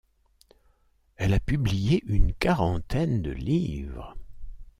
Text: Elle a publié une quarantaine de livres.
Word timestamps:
Elle 1.15 1.35
a 1.35 1.39
publié 1.39 2.01
une 2.07 2.33
quarantaine 2.33 3.21
de 3.21 3.29
livres. 3.29 4.15